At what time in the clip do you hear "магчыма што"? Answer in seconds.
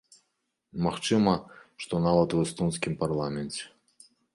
0.85-2.03